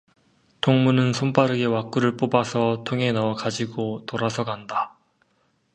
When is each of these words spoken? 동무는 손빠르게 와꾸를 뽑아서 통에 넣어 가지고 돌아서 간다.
동무는 0.61 1.13
손빠르게 1.13 1.65
와꾸를 1.65 2.17
뽑아서 2.17 2.83
통에 2.85 3.11
넣어 3.11 3.35
가지고 3.35 4.03
돌아서 4.07 4.43
간다. 4.43 4.97